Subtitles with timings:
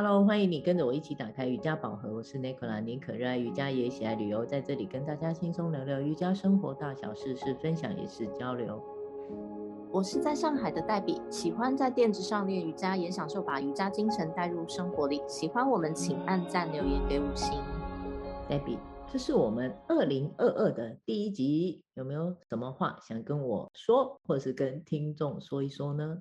[0.00, 2.14] Hello，欢迎你跟着我一起打开瑜伽宝盒。
[2.14, 8.80] 我是 Nicola，宁可热爱瑜伽也喜爱旅游，在这里跟大家轻松聊聊瑜伽生活大小事，是分享也是交流。
[9.90, 15.20] 我是在上海的黛比，喜欢在垫子上练瑜伽，也享受把瑜伽精神带入生活里。
[15.26, 17.60] 喜欢我们，请按赞留言给五星。
[18.48, 26.18] 黛比，这是我们二零二二的第一集，有没有什么话想跟我说，或者是跟听众说一说呢？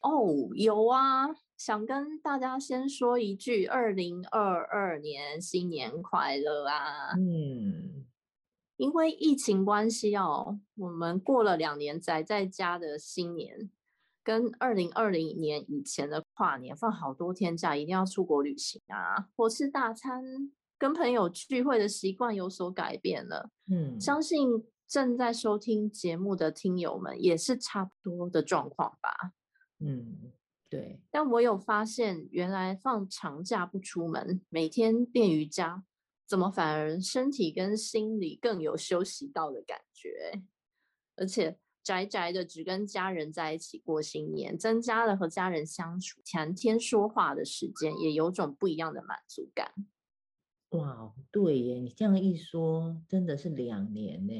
[0.00, 1.28] 哦，有啊。
[1.56, 7.14] 想跟大家先说一句，二零二二年新年快乐啊！
[7.18, 8.06] 嗯，
[8.76, 13.68] 因为疫情关系哦，我们过了两年宅在家的新年，
[14.22, 20.22] 跟二零二零年以前的跨年放好多天假，一定要出国旅行啊，或吃大餐，
[20.78, 23.50] 跟朋友聚会的习惯有所改变了。
[23.68, 29.32] 嗯，相信正在收听节目的听友们也是差不多的状况吧。
[29.78, 30.32] 嗯。
[30.70, 35.82] 对，但我有发现，原来放长假不出门，每天练瑜伽，
[36.26, 40.42] 怎么反而身体跟心理更有休息到的感觉？
[41.16, 49.72] 而且宅宅的只跟家人在一起过新年，增加了和家人相处、谈天说话的时间，也有种不一样的满足感。
[50.72, 54.34] 哇，对耶，你这样一说，真的是两年呢。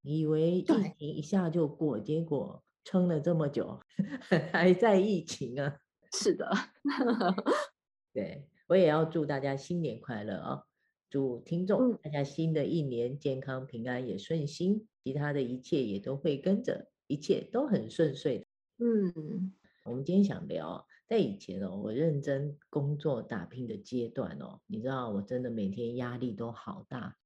[0.00, 2.63] 你以为疫情一下就过，结果。
[2.84, 3.80] 撑了这么久，
[4.52, 5.80] 还在疫情啊？
[6.12, 6.48] 是的，
[8.12, 10.64] 对，我也要祝大家新年快乐啊、哦！
[11.10, 18.46] 祝听众大家新的一年健康平安也顺心，其他的一切也都会跟着，一切都很顺遂。
[18.78, 19.52] 嗯，
[19.84, 27.16] 我们今天想聊，在以前哦，我认真工作打拼的阶段哦，你知道我真的每天压力都好大，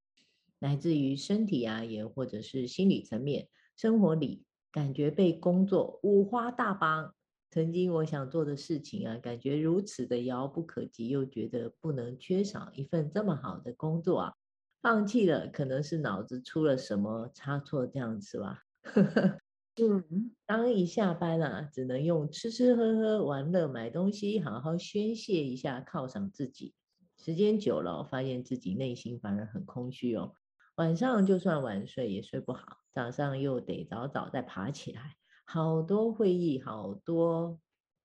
[0.61, 4.45] 来自于身体啊，也或者是心理层面，生活里。
[4.79, 7.13] 感觉被工作五花大绑，
[7.51, 14.33] 曾经我想做的事情啊，感觉如此的遥不可及，又觉得不能缺少一份这么好的工作啊，
[14.81, 18.63] 放弃了，可能是脑子出了什么差错这样子吧。
[19.83, 26.73] 嗯，当一下班啊，只能用吃吃喝喝、玩乐、买东西，好好宣泄一下，犒赏自己。
[27.17, 30.35] 时间久了，发现自己内心反而很空虚哦。
[30.79, 37.59] 晚上就算晚睡也睡不好，早上又得早早再爬起来，好多会议，好多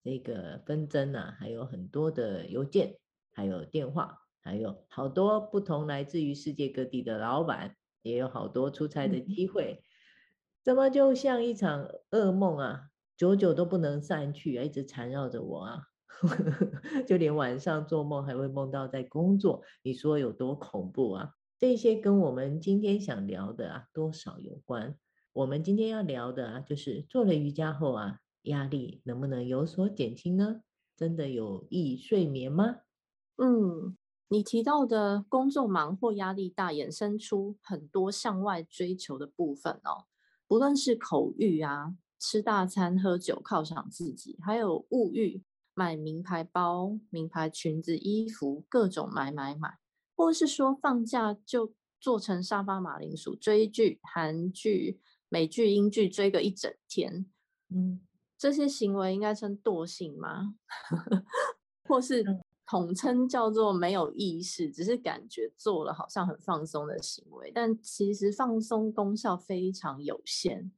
[0.03, 2.97] 这个纷争啊，还有很多的邮件，
[3.31, 9.83] 还有电话，还有好多不同来自于世界各地的老板，也有好多出差的机会，
[10.63, 15.83] 怎么就像一场噩梦啊，久久都不能散去，一直缠绕着我啊，
[17.05, 21.33] 就连晚上做梦还会梦到在工作，你说有多恐怖啊？
[21.63, 24.97] 这些跟我们今天想聊的啊多少有关。
[25.31, 30.59] 我们今天要聊的啊，就是做了瑜伽后啊，压力能不能有所减轻呢？
[30.97, 32.79] 真的有益睡眠吗？
[33.37, 33.97] 嗯，
[34.27, 40.03] 你提到的工作忙或压力大，衍生出很多向外追求的部分哦。
[40.45, 45.41] 不论是口欲啊，吃大餐、喝酒犒赏自己，还有物欲，
[45.73, 49.77] 买名牌包、名牌裙子、衣服，各种买买买。
[50.15, 57.25] 或是说放假就做成沙发马铃薯，追剧、韩剧、美剧、英剧追个一整天，
[57.69, 58.01] 嗯，
[58.37, 60.55] 这些行为应该称惰性吗？
[61.87, 62.23] 或是
[62.65, 70.71] 统称叫做没有意识，只是感觉做了好像很放松的行为，但其实放松功效非常有限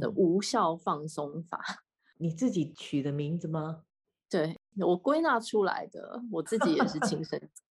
[0.00, 1.58] 的无效放松法。
[1.58, 1.76] 嗯，
[2.18, 3.84] 你自己取的名字吗？
[4.30, 7.40] 对，我归纳出来的，我自己也是亲身。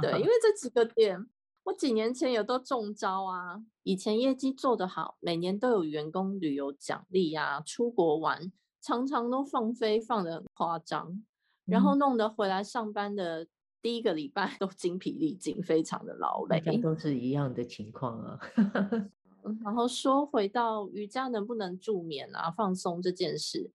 [0.00, 1.26] 对，因 为这几个点，
[1.64, 3.62] 我几年前也都中招啊。
[3.84, 11.24] 以前业绩做得好，每年都有员工旅游奖励啊，出国玩，常常都放飞放得很夸张，
[11.64, 13.46] 然后弄得回来上班的
[13.80, 16.78] 第一个礼拜 都精疲力尽，非常的劳累。
[16.78, 18.38] 都是一样的情况啊。
[19.64, 23.72] 然后说回到瑜伽能不能助眠啊、放松这件事，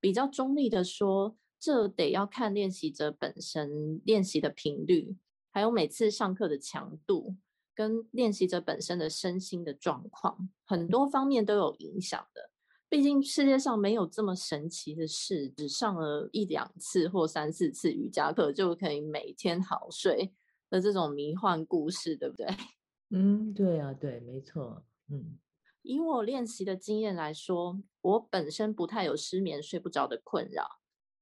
[0.00, 5.14] 比较中立的说，这得要看练习者本身练习的频率。
[5.50, 7.36] 还有每次上课的强度，
[7.74, 12.50] 跟练习者本身的身心的状况，很多方面都有影响的。
[12.88, 20.34] 毕竟世界上没有这么神奇的事，只上了一两次或三四次瑜伽课就可以每天好睡
[20.68, 22.48] 的这种迷幻故事，对不对？
[23.10, 24.84] 嗯，对啊，对，没错。
[25.08, 25.38] 嗯，
[25.82, 30.79] 以我练习的经验来说，我本身不太有失眠、睡不着的困扰，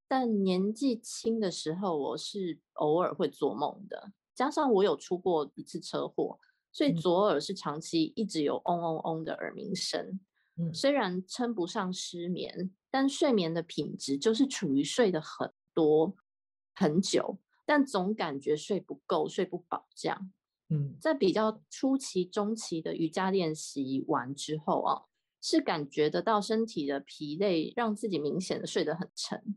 [0.09, 4.13] 但年纪轻的时候，我是偶尔会做梦的。
[4.35, 6.39] 加上我有出过一次车祸，
[6.73, 10.19] 所以左耳是长期一直有嗡嗡嗡的耳鸣声。
[10.57, 16.17] 嗯，虽然称不上失眠，但睡眠的品质就是处于睡得很多，
[16.75, 20.33] 很久，但总感觉睡不够、睡不饱这样。
[20.71, 25.03] 嗯，在比较初期、中期的瑜伽练习完之后啊，
[25.43, 29.57] 是感觉得到身体的疲累，让自己明显的睡得很沉。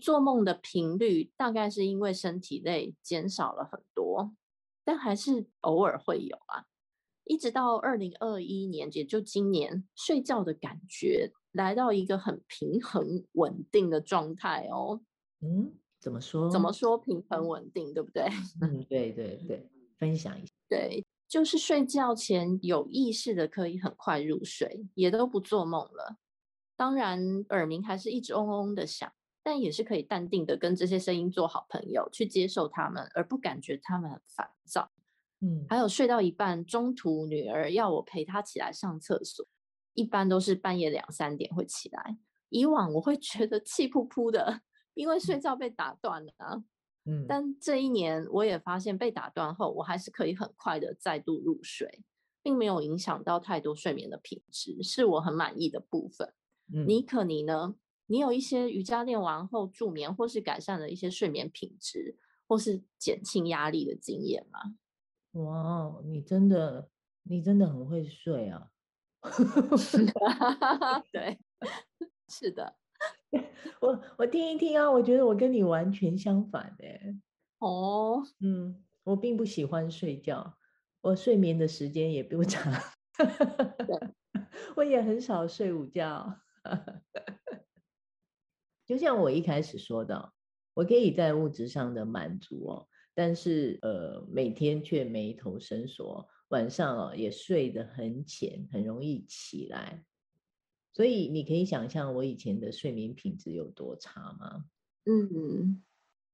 [0.00, 4.32] 做梦的频率大概是因为身体内减少了很多，
[4.84, 6.64] 但还是偶尔会有啊。
[7.24, 15.00] 一直到二零二一年，也就今年，睡觉的感觉来到一个很平衡稳定的状态哦。
[15.40, 16.50] 嗯，怎么说？
[16.50, 18.24] 怎么说平衡稳定，对不对？
[18.60, 20.52] 嗯，对对对，分享一下。
[20.68, 26.16] 对，就是睡觉前有意识的可以很快入睡，也都不做梦了。
[26.76, 29.12] 当然，耳鸣还是一直嗡嗡的响，
[29.42, 34.90] 但也是可以淡定的跟这些声音做好朋友，去接受他们，而不感觉他们很烦躁。
[35.40, 39.44] 嗯，还有睡到一半，中途女儿要我陪她起来上厕所，
[39.94, 42.16] 一般都是半夜两三点会起来。
[42.48, 44.60] 以往我会觉得气扑扑的，
[44.94, 46.62] 因为睡觉被打断了啊。
[47.04, 52.04] 嗯，但这一年我也发现被打断后，我还是可以很快的再度入睡，
[52.42, 56.32] 并没有影响到太多睡眠的品质，是我很满意的部分。
[56.72, 57.74] 嗯，妮可你呢？
[58.12, 62.14] 你有一些瑜伽练完后助眠，或是改善了一些睡眠品质，
[62.46, 64.60] 或是减轻压力的经验吗？
[65.40, 66.90] 哇，你真的，
[67.22, 68.68] 你真的很会睡啊！
[71.10, 71.40] 对，
[72.28, 72.76] 是的，
[73.80, 77.16] 我我听一听啊，我觉得我跟你完全相反哎。
[77.60, 80.58] 哦，嗯，我并不喜欢睡觉，
[81.00, 82.70] 我睡眠的时间也不长，
[84.76, 86.40] 我也很少睡午觉。
[88.92, 90.34] 就像我一开始说的，
[90.74, 92.86] 我可以在物质上的满足哦。
[93.14, 100.04] 但是，呃，每天却眉头深锁，晚上哦也睡得很浅，很容易起来。
[100.92, 104.66] 所以你可以想象我以前的睡眠品质有多差吗？
[105.06, 105.82] 嗯，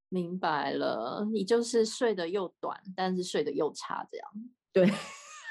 [0.09, 4.29] 明白了，你就是睡得又短，但是睡得又差，这样。
[4.73, 4.89] 对，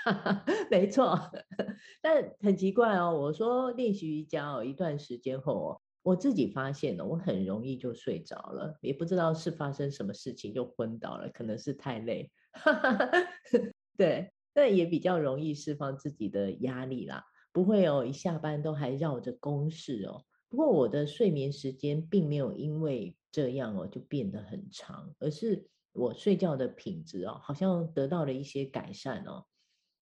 [0.70, 1.18] 没错。
[2.02, 5.80] 但很奇怪哦，我说练习瑜伽哦，一段时间后哦。
[6.02, 12.30] 我自己发现了，我很容易就睡着了，也不知道是发生什么事情就昏倒了，可能是太累。
[13.98, 17.22] 对，但也比较容易释放自己的压力啦，
[17.52, 20.24] 不会哦，一下班都还绕着公事哦。
[20.48, 29.44] 不过我的睡眠时间并没有因为这样哦就变得很长，而是我睡觉的品质哦好像得到了一些改善哦。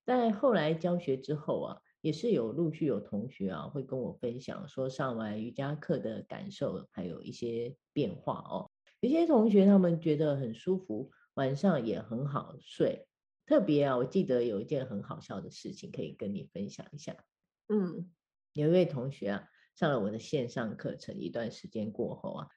[0.04, 1.78] 在后来教学之后啊。
[2.06, 8.70] 也是有陆续有同学啊，会跟我分享说上完瑜伽课的感受，还有一些变化哦。
[9.00, 13.08] 有些同学他们觉得很舒服，晚上也很好睡。
[13.44, 17.16] 特别啊，我记得有一件很好笑的事情可以跟你分享一下。
[17.70, 18.08] 嗯，
[18.52, 22.48] 有一位同学啊，上了我的线上课程一段时间过后啊，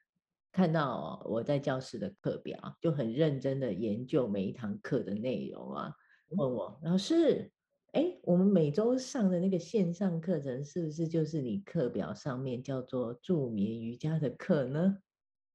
[0.52, 5.92] 看到我在教室的课表，就很认真的研究每一堂课的内容啊，
[6.38, 7.52] 问我老师。
[7.94, 14.98] 哎，我们每周上的那个线上课程，是不是就是你课表上面叫做助眠瑜伽的课呢？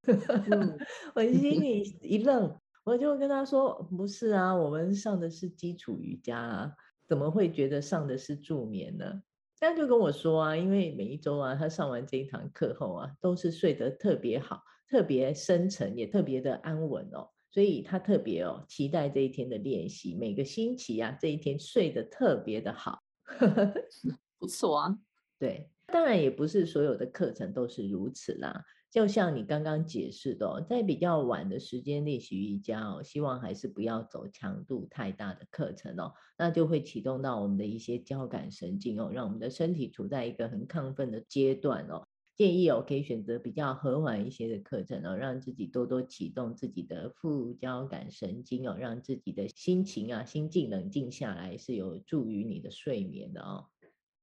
[0.07, 0.77] 嗯、
[1.15, 6.73] 我心里一愣，我就跟他说：“不是啊，我们上的是基础瑜伽啊，
[7.07, 9.23] 怎么会觉得上的是助眠呢？”
[9.61, 17.31] 他就跟我说啊，因为每一周啊，他上完这一堂课后啊，都是睡得特别好，特别深沉，也特别的安稳哦。
[17.55, 22.99] 所以他特别哦，期待这一天的练习，每个星期啊，这一天睡得特别的好，
[24.41, 24.99] 不错啊。
[25.39, 28.65] 对，当然也不是所有的课程都是如此啦。
[28.91, 42.05] 就像你刚刚解释的哦，在比较晚的时间练习瑜伽哦，希望还是不要走强度太大的课程哦，那就会启动到我们的一些交感神经哦，让我们的身体处在一个很亢奋的阶段哦。
[42.37, 53.67] 建议哦，可以选择比较和缓一些的课程哦，让自己多多启动自己的副交感神经哦，让自己的心情啊、心境冷静下来，是有助于你的睡眠的哦。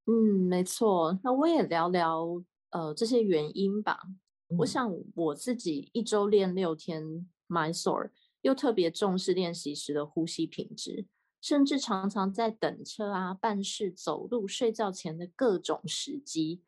[0.08, 0.12] 嗯，
[0.50, 1.20] 没错。
[1.24, 4.00] 那我也聊聊呃这些原因吧。
[4.50, 8.10] 嗯、我想我自己一周练六天 Mysore，
[8.42, 11.06] 又特别重视练习时的呼吸品质，
[11.40, 16.62] 甚至常常在等车啊、办事、走路、睡觉前的各种时机。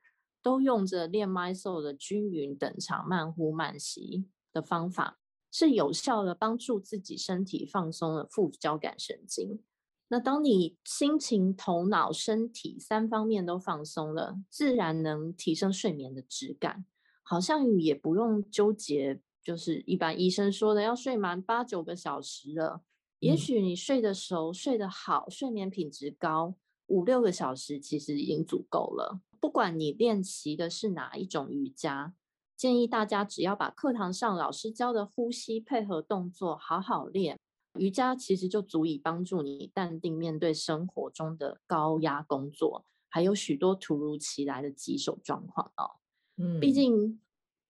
[0.44, 5.18] 都用着练 Mysore 的均匀等长慢呼慢吸的方法，
[5.50, 9.64] 是有效的帮助自己身体放松了副交感神经。
[10.10, 16.86] 那当你心情、头脑、身体三方面都放松了，自然能提升睡眠的质感。
[17.26, 22.84] 好像也不用纠结，就是一般医生说的要睡满八九个小时了。
[23.20, 26.56] 也许你睡得熟、睡得好、睡眠品质高，
[26.88, 29.22] 五六个小时其实已经足够了。
[29.44, 32.14] 不管你练习的是哪一种瑜伽，
[32.56, 37.38] 建议大家只要把课堂上老师教的呼吸配合动作好好练，
[37.78, 46.00] 瑜伽其实就足以帮助你淡定面对生活中的高压工作，还有许多突如其来的棘手状况哦。
[46.38, 47.20] 嗯，毕竟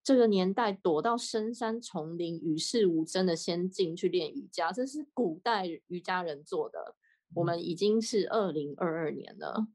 [0.03, 6.95] 这个年代躲到深山丛林与世无争的仙境去练瑜伽，这是古代瑜伽人做的。
[7.33, 9.65] 我们已经是二零二二年了，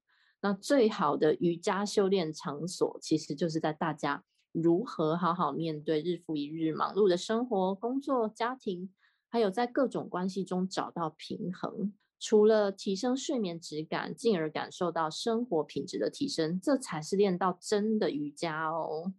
[0.41, 8.91] 那最好的瑜伽修炼场所，其实就是在大家如何好好面对日复一日忙碌的生活、工作、家庭，
[9.29, 11.93] 还有在各种关系中找到平衡。
[12.21, 19.13] 除了提升睡眠质感，进而感受到生活品质的提升，这才是练到真的瑜伽哦。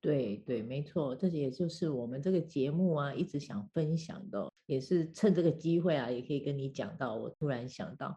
[0.00, 7.14] 对对，没错，这也就是我们这个节目啊，一直想分享的，也是趁这个机会啊，也可以跟你讲到。
[7.14, 8.16] 我突然想到，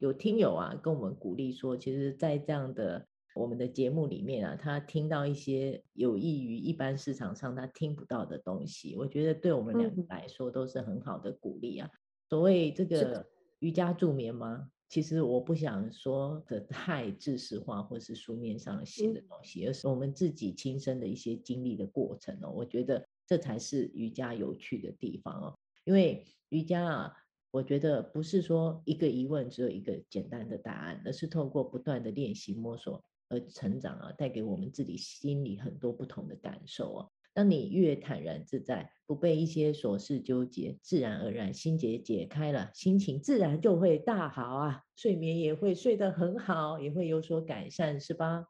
[0.00, 11.88] 有听友啊跟我们鼓励说，其实，在这样的我们的节目里面啊，他听到一些有益于一般市场上他听不到的东西，我觉得对我们两个来说都是很好的鼓励啊。
[12.30, 13.26] 所谓这个
[13.58, 14.70] 瑜伽助眠吗？
[14.88, 22.50] 其实我不想说的太知识化，或是书面上写的东西，而是我们自己亲身的一些经历的过程哦。
[22.50, 25.54] 我觉得这才是瑜伽有趣的地方哦。
[25.84, 27.12] 因为瑜伽啊，
[27.50, 37.10] 我觉得不是说一个疑问只有一个简单的答案，而是透过不断的练习摸索而成长啊，带给我们自己心里很多不同的感受哦。
[37.32, 48.46] 当你越坦然自在，不被一些琐事纠结，自然而然心结解开了，心情自然就会大好啊，睡眠也会睡得很好，也会有所改善，是吧？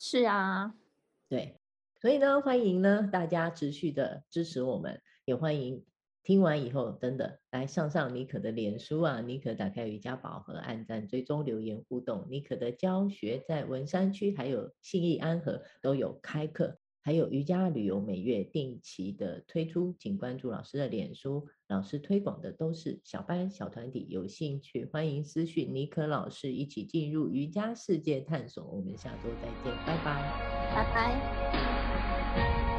[0.00, 0.74] 是啊，
[1.28, 1.60] 对，
[2.00, 5.84] 所以呢，欢迎呢大家持续的支持我们，也欢迎
[6.28, 16.76] 听完以后真的来上上妮可的脸书啊，妮可打开瑜伽宝盒，按赞追踪留言互动，妮可的教学在文山区还有信义安和都有开课。
[17.00, 28.66] 还有瑜伽旅游每月定期的推出，请关注老师的脸书，老师推广的都是小班小团体，有兴趣欢迎私讯妮可老师一起进入瑜伽世界探索。
[28.66, 30.20] 我们下周再见，拜拜，
[30.74, 32.77] 拜拜。